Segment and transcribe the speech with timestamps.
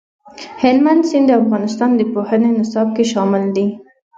[0.61, 3.67] هلمند سیند د افغانستان د پوهنې نصاب کې شامل دي.